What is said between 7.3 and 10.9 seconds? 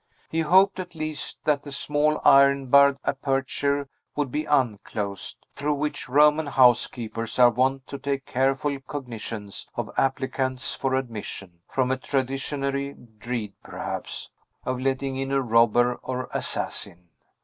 are wont to take careful cognizance of applicants